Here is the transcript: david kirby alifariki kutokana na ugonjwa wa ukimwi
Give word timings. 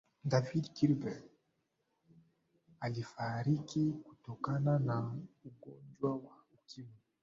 david 0.31 0.65
kirby 0.73 1.13
alifariki 2.79 3.91
kutokana 4.03 4.79
na 4.79 5.15
ugonjwa 5.45 6.09
wa 6.11 6.35
ukimwi 6.53 6.99